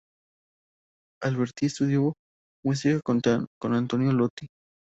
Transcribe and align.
Alberti 1.21 1.67
estudió 1.67 2.15
música 2.63 3.01
con 3.03 3.73
Antonio 3.75 4.11
Lotti. 4.11 4.47